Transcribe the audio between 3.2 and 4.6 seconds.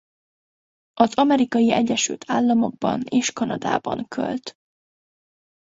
Kanadában költ.